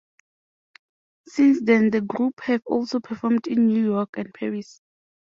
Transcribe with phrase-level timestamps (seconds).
[1.27, 4.81] Since then the group have also performed in New York and Paris.